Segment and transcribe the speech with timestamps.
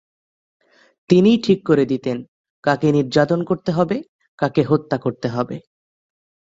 [1.09, 2.17] তিনিই ঠিক করে দিতেন,
[2.63, 3.97] কাকে নির্যাতন করতে হবে,
[4.39, 5.55] কাকে হত্যা করতে হবে।